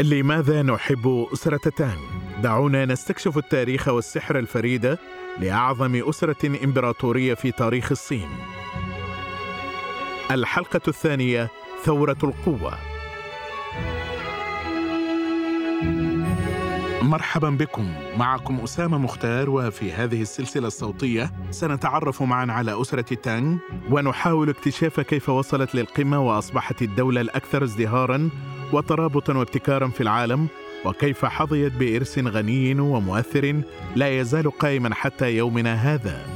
[0.00, 2.00] لماذا نحب أسرة تانغ؟
[2.42, 4.98] دعونا نستكشف التاريخ والسحر الفريدة
[5.38, 8.28] لأعظم أسرة إمبراطورية في تاريخ الصين.
[10.30, 11.48] الحلقة الثانية
[11.84, 12.95] ثورة القوة.
[17.06, 17.94] مرحبا بكم.
[18.16, 23.56] معكم أسامة مختار وفي هذه السلسلة الصوتية سنتعرف معا على أسرة تانغ
[23.90, 28.30] ونحاول اكتشاف كيف وصلت للقمة وأصبحت الدولة الأكثر ازدهارا
[28.72, 30.46] وترابطا وابتكارا في العالم
[30.84, 33.62] وكيف حظيت بإرث غني ومؤثر
[33.96, 36.35] لا يزال قائما حتى يومنا هذا.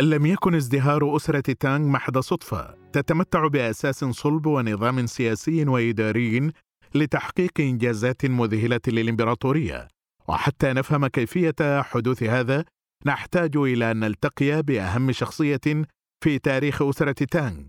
[0.00, 2.74] لم يكن ازدهار أسرة تانغ محض صدفة.
[2.92, 6.50] تتمتع بأساس صلب ونظام سياسي وإداري
[6.94, 9.88] لتحقيق إنجازات مذهلة للإمبراطورية.
[10.28, 12.64] وحتى نفهم كيفية حدوث هذا
[13.06, 15.84] نحتاج إلى أن نلتقي بأهم شخصية
[16.24, 17.62] في تاريخ أسرة تانغ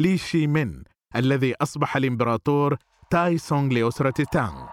[0.00, 0.82] لي شي مين
[1.16, 2.76] الذي أصبح الإمبراطور
[3.10, 4.66] تايزونغ لأسرة تانغ.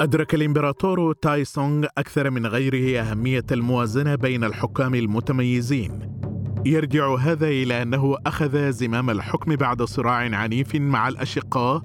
[0.00, 6.18] أدرك الإمبراطور تايزونغ أكثر من غيره أهمية الموازنة بين الحكام المتميزين.
[6.66, 11.82] يرجع هذا إلى أنه أخذ زمام الحكم بعد صراع عنيف مع الأشقاء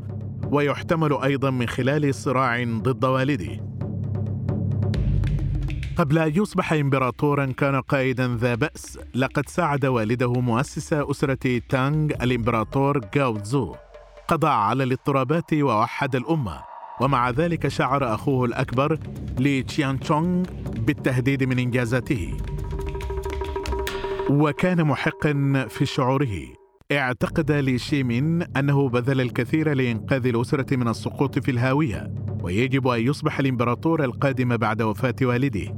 [0.52, 3.66] ويحتمل أيضا من خلال صراع ضد والده.
[5.96, 13.02] قبل أن يصبح إمبراطورا كان قائدا ذا بأس لقد ساعد والده مؤسس أسرة تانغ الإمبراطور
[13.18, 13.76] غاو تزو
[14.28, 16.71] قضى على الاضطرابات ووحد الأمة.
[17.02, 19.00] ومع ذلك شعر أخوه الأكبر
[19.40, 20.44] لي تشيان تشونغ
[20.78, 22.38] بالتهديد من إنجازاته.
[24.30, 26.62] وكان محقا في شعوره.
[26.92, 32.14] اعتقد لي شيمين أنه بذل الكثير لإنقاذ الأسرة من السقوط في الهاوية
[32.44, 35.76] ويجب أن يصبح الإمبراطور القادم بعد وفاة والده.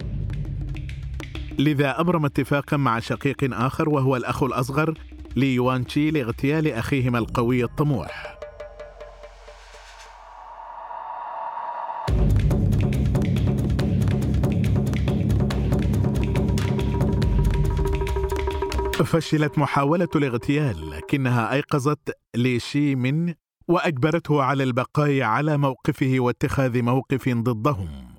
[1.60, 4.94] لذا أبرم اتفاقا مع شقيق آخر وهو الأخ الأصغر
[5.36, 8.43] لي يوانشي لاغتيال أخيهما القوي الطموح.
[19.14, 23.34] فشلت محاولة الاغتيال لكنها أيقظت لي شي من
[23.68, 28.16] وأجبرته على البقاء على موقفه واتخاذ موقف ضدهم.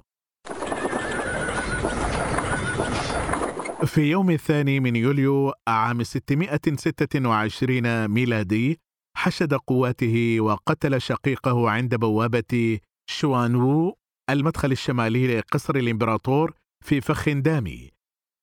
[3.85, 8.81] في يوم الثاني من يوليو عام 626 ميلادي
[9.17, 12.79] حشد قواته وقتل شقيقه عند بوابة
[13.11, 13.99] شوانوو
[14.31, 16.55] المدخل الشمالي لقصر الإمبراطور
[16.85, 17.94] في فخ دامي.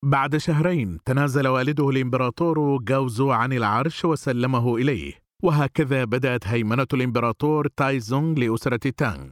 [0.03, 5.13] بعد شهرين تنازل والده الإمبراطور جاوزو عن العرش وسلمه إليه
[5.43, 9.27] وهكذا بدأت هيمنة الإمبراطور تايزونغ لأسرة تانغ.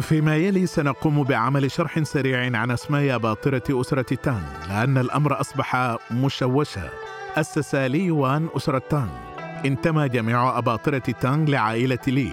[0.00, 6.90] فيما يلي سنقوم بعمل شرح سريع عن أسماء أباطرة أسرة تانغ لأن الأمر أصبح مشوشا.
[7.36, 9.35] أسس لي وان أسرة تانغ.
[9.64, 12.30] انتمى جميع أباطرة تانغ لعائلة لي.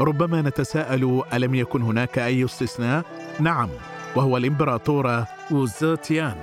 [0.00, 3.04] ربما نتساءل ألم يكن هناك أي استثناء؟
[3.40, 3.68] نعم
[4.16, 6.36] وهو الإمبراطورة ووزوتيان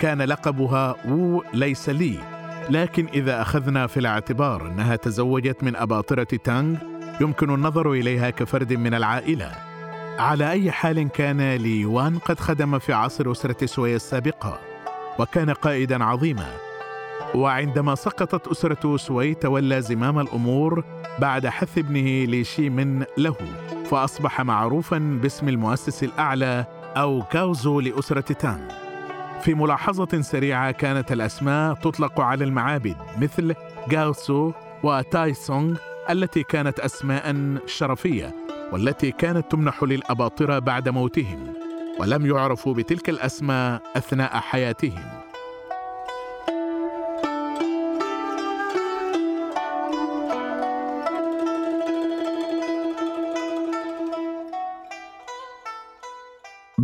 [0.00, 2.18] كان لقبها وو ليس لي.
[2.70, 6.78] لكن إذا أخذنا في الاعتبار أنها تزوجت من أباطرة تانغ
[7.20, 9.52] يمكن النظر إليها كفرد من العائلة.
[10.18, 14.58] على أي حال كان لي يوان قد خدم في عصر أسرة سويا السابقة
[15.18, 16.46] وكان قائدا عظيما.
[17.34, 20.84] وعندما سقطت أسرة سوي تولى زمام الأمور
[21.18, 23.36] بعد حث ابنه ليشي من له
[23.90, 26.66] فأصبح معروفا باسم المؤسس الأعلى
[26.96, 28.68] أو كاوزو لأسرة تان.
[29.40, 33.54] في ملاحظة سريعة كانت الأسماء تطلق على المعابد مثل
[33.88, 34.52] جاوسو
[34.82, 35.76] وتاي سونغ
[36.10, 38.34] التي كانت أسماء شرفية
[38.72, 41.52] والتي كانت تمنح للأباطرة بعد موتهم
[42.00, 45.23] ولم يعرفوا بتلك الأسماء أثناء حياتهم.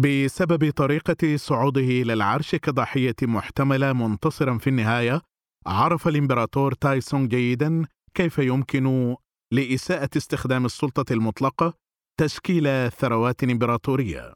[0.00, 5.22] بسبب طريقة صعوده إلى العرش كضحية محتملة منتصرا في النهاية
[5.66, 9.16] عرف الإمبراطور تايسونغ جيدا كيف يمكن
[9.52, 11.74] لإساءة استخدام السلطة المطلقة
[12.20, 14.32] تشكيل ثروات إمبراطورية.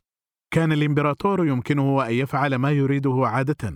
[0.54, 3.74] كان الإمبراطور يمكنه أن يفعل ما يريده عادة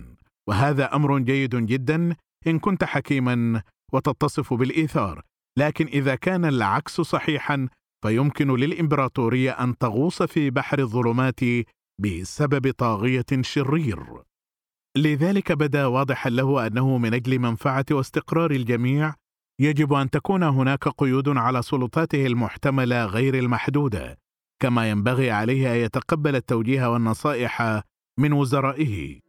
[0.49, 2.15] وهذا أمر جيد جدا
[2.47, 3.61] إن كنت حكيما
[3.93, 5.21] وتتصف بالإيثار
[5.57, 7.67] لكن إذا كان العكس صحيحا
[8.05, 11.39] فيمكن للإمبراطورية أن تغوص في بحر الظلمات
[11.99, 13.99] بسبب طاغية شرير.
[14.97, 19.13] لذلك بدا واضحا له أنه من أجل منفعة واستقرار الجميع
[19.59, 24.17] يجب أن تكون هناك قيود على سلطاته المحتملة غير المحدودة
[24.61, 27.81] كما ينبغي عليه أن يتقبل التوجيه والنصائح
[28.19, 29.19] من وزرائه.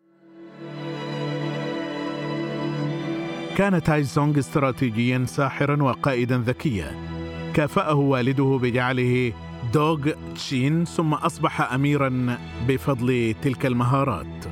[3.56, 7.10] كان تايزونغ استراتيجيا ساحرا وقائدا ذكيا
[7.54, 9.32] كافأه والده بجعله
[9.74, 12.38] دوغ تشين ثم أصبح أميرا
[12.68, 14.44] بفضل تلك المهارات.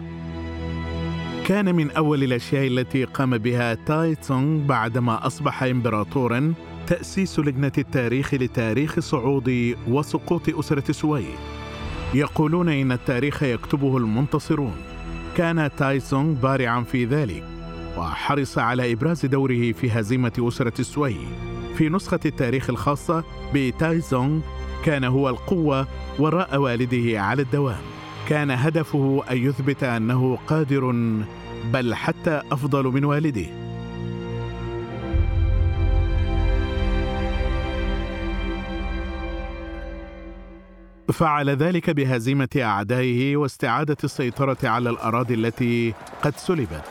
[1.46, 6.54] كان من أول الأشياء التي قام بها تاي تسونغ بعدما أصبح إمبراطورا
[6.86, 11.24] تأسيس لجنة التاريخ لتاريخ صعود وسقوط أسرة سوي.
[12.14, 14.76] يقولون إن التاريخ يكتبه المنتصرون.
[15.36, 17.44] كان تاي سونغ بارعا في ذلك
[17.98, 21.16] وحرص على إبراز دوره في هزيمة أسرة السوي
[21.76, 23.24] في نسخة التاريخ الخاصة
[23.54, 24.40] بتاي سونغ
[24.84, 25.86] كان هو القوة
[26.18, 27.80] وراء والده على الدوام.
[28.28, 30.90] كان هدفه أن يثبت أنه قادر
[31.72, 33.46] بل حتى أفضل من والده.
[41.12, 46.84] فعل ذلك بهزيمة أعدائه واستعادة السيطرة على الأراضي التي قد سلبت.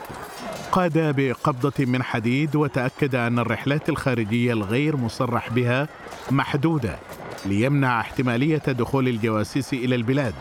[0.72, 5.88] قاد بقبضة من حديد وتأكد أن الرحلات الخارجية الغير مصرح بها
[6.30, 6.98] محدودة.
[7.46, 10.34] ليمنع احتمالية دخول الجواسيس إلى البلاد.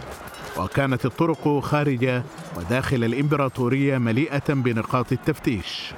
[0.59, 2.21] وكانت الطرق خارج
[2.57, 5.93] وداخل الإمبراطورية مليئة بنقاط التفتيش.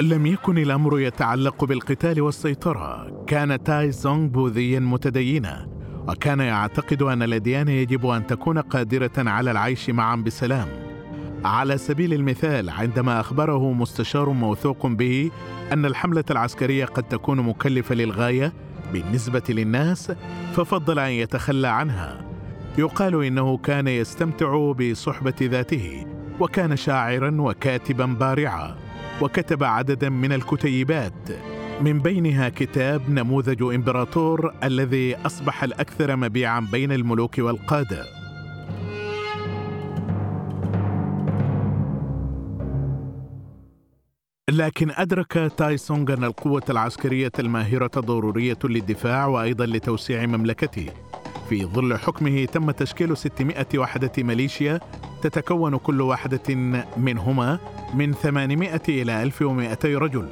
[0.00, 3.12] لم يكن الأمر يتعلق بالقتال والسيطرة.
[3.26, 5.68] كان تاي زونغ بوذيا متدينا
[6.08, 10.68] وكان يعتقد أن الأديان يجب أن تكون قادرة على العيش معا بسلام.
[11.44, 15.30] على سبيل المثال عندما أخبره مستشار موثوق به
[15.72, 18.52] أن الحملة العسكرية قد تكون مكلفة للغاية
[18.92, 20.12] بالنسبة للناس
[20.52, 22.20] ففضل أن يتخلى عنها.
[22.78, 26.06] يقال إنه كان يستمتع بصحبة ذاته
[26.40, 28.76] وكان شاعرا وكاتبا بارعا
[29.20, 31.28] وكتب عددا من الكتيبات.
[31.80, 38.19] من بينها كتاب نموذج إمبراطور الذي أصبح الأكثر مبيعا بين الملوك والقادة.
[44.50, 50.86] لكن أدرك تايسونغ أن القوة العسكرية الماهرة ضرورية للدفاع وأيضا لتوسيع مملكته.
[51.48, 54.80] في ظل حكمه تم تشكيل 600 وحدة ميليشيا
[55.22, 56.54] تتكون كل واحدة
[56.96, 57.58] منهما
[57.94, 60.28] من 800 إلى 1200 رجل.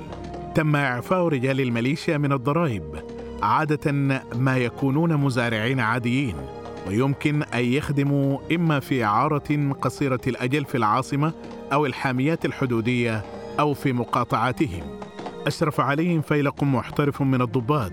[0.54, 3.02] تم إعفاء رجال الميليشيا من الضرائب
[3.42, 3.92] عادة
[4.34, 6.36] ما يكونون مزارعين عاديين
[6.86, 11.32] ويمكن أن يخدموا إما في إعارة قصيرة الأجل في العاصمة
[11.72, 14.82] أو الحاميات الحدودية أو في مقاطعاتهم.
[15.46, 17.92] أشرف عليهم فيلق محترف من الضباط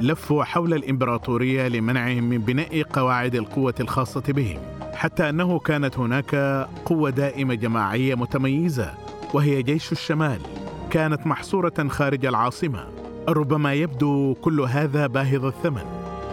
[0.00, 4.58] لفوا حول الإمبراطورية لمنعهم من بناء قواعد القوة الخاصة بهم
[4.94, 6.34] حتى أنه كانت هناك
[6.84, 8.94] قوة دائمة جماعية متميزة
[9.34, 10.40] وهي جيش الشمال.
[10.90, 12.86] كانت محصورة خارج العاصمة.
[13.28, 15.84] ربما يبدو كل هذا باهظ الثمن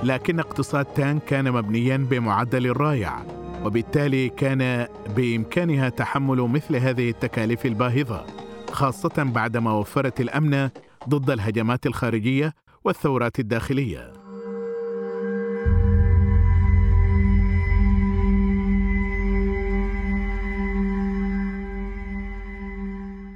[0.03, 3.21] لكن اقتصاد تان كان مبنيا بمعدل رائع
[3.65, 8.40] وبالتالي كان بإمكانها تحمل مثل هذه التكاليف الباهظة.
[8.71, 10.69] خاصة بعدما وفرت الأمن
[11.09, 12.53] ضد الهجمات الخارجية
[12.83, 14.13] والثورات الداخلية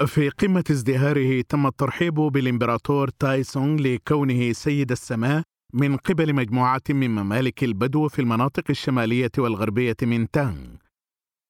[0.06, 7.63] في قمة ازدهاره تم الترحيب بالإمبراطور تايسونغ لكونه سيد السماء من قبل مجموعة من ممالك
[7.63, 10.65] البدو في المناطق الشمالية والغربية من تانغ.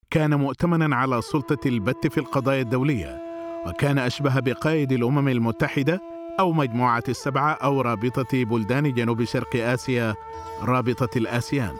[0.10, 3.25] كان مؤتمنا على سلطة البت في القضايا الدولية،
[3.66, 6.02] وكان أشبه بقائد الأمم المتحدة
[6.40, 10.16] أو مجموعة السبعة أو رابطة بلدان جنوب شرق آسيا
[10.62, 11.76] رابطة الآسيان.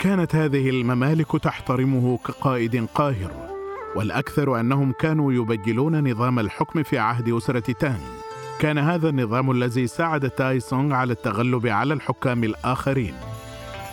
[0.00, 3.30] كانت هذه الممالك تحترمه كقائد قاهر
[3.96, 8.00] والأكثر أنهم كانوا يبجلون نظام الحكم في عهد أسرة تان
[8.60, 13.14] كان هذا النظام الذي ساعد تايسونغ على التغلب على الحكام الآخرين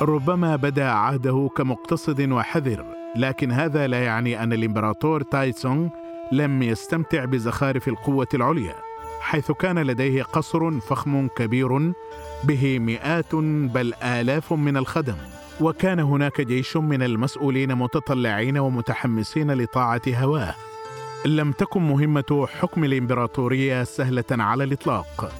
[0.01, 5.89] ربما بدا عهده كمقتصد وحذر لكن هذا لا يعني أن الإمبراطور تايسونغ
[6.31, 8.75] لم يستمتع بزخارف القوة العليا
[9.21, 11.93] حيث كان لديه قصر فخم كبير
[12.43, 15.15] به مئات بل آلاف من الخدم.
[15.61, 20.55] وكان هناك جيش من المسؤولين متطلعين ومتحمسين لطاعة هواه.
[21.25, 25.33] لم تكن مهمة حكم الإمبراطورية سهلة على الإطلاق.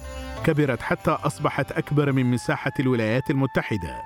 [0.44, 4.02] كبرت حتى أصبحت أكبر من مساحة الولايات المتحدة.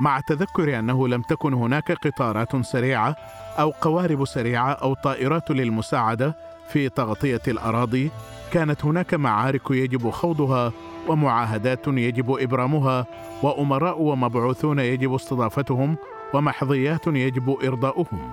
[0.00, 3.16] مع تذكر أنه لم تكن هناك قطارات سريعة
[3.58, 6.36] أو قوارب سريعة أو طائرات للمساعدة
[6.68, 8.10] في تغطية الأراضي
[8.52, 10.72] كانت هناك معارك يجب خوضها
[11.08, 13.06] ومعاهدات يجب إبرامها
[13.42, 15.96] وأمراء ومبعوثون يجب استضافتهم
[16.34, 18.32] ومحظيات يجب إرضاؤهم.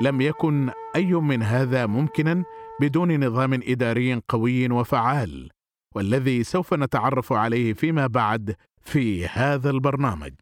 [0.00, 2.44] لم يكن أي من هذا ممكنا
[2.80, 5.50] بدون نظام إداري قوي وفعال
[5.94, 10.34] والذي سوف نتعرف عليه فيما بعد في هذا البرنامج.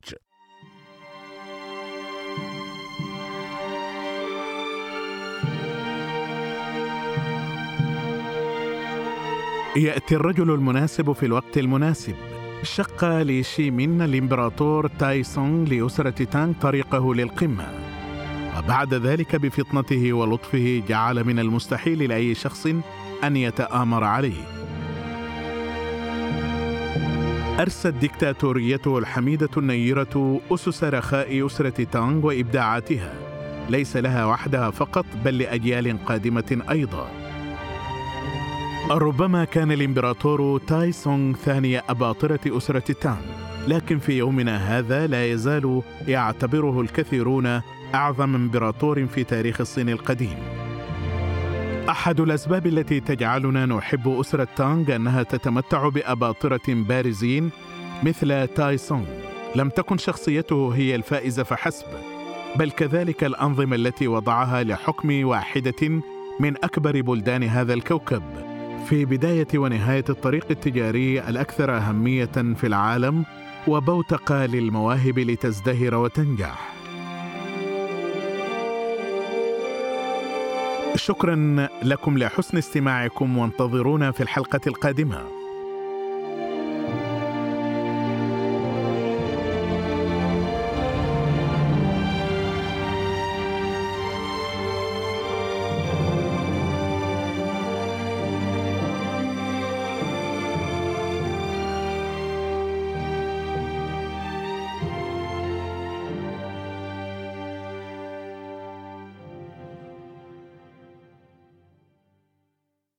[9.76, 12.14] يأتي الرجل المناسب في الوقت المناسب.
[12.62, 17.66] شق لشيمين الامبراطور تايسونغ لأسرة تانغ طريقه للقمة.
[18.58, 22.66] وبعد ذلك بفطنته ولطفه جعل من المستحيل لأي شخص
[23.24, 24.44] أن يتآمر عليه.
[27.60, 33.14] أرست ديكتاتوريته الحميدة النيرة أسس رخاء أسرة تانغ وإبداعاتها.
[33.70, 37.23] ليس لها وحدها فقط بل لأجيال قادمة أيضا.
[38.90, 43.20] ربما كان الإمبراطور تاي سونغ ثاني أباطرة أسرة تانغ
[43.68, 47.60] لكن في يومنا هذا لا يزال يعتبره الكثيرون
[47.94, 50.36] أعظم إمبراطور في تاريخ الصين القديم.
[51.88, 57.50] أحد الأسباب التي تجعلنا نحب أسرة تانغ أنها تتمتع بأباطرة بارزين
[58.02, 59.06] مثل تاي سونغ.
[59.56, 61.86] لم تكن شخصيته هي الفائزة فحسب
[62.56, 66.02] بل كذلك الأنظمة التي وضعها لحكم واحدة
[66.40, 68.53] من أكبر بلدان هذا الكوكب.
[68.86, 73.24] في بداية ونهاية الطريق التجاري الأكثر أهمية في العالم
[73.68, 76.74] وبوتقة للمواهب لتزدهر وتنجح.
[80.96, 85.33] شكرا لكم لحسن استماعكم وانتظرونا في الحلقة القادمة.